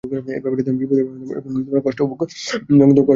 [0.03, 2.59] এ ব্যাপারে তিনি বিপদেও পড়েছিলেন এবং কষ্টও ভোগ করেছেন।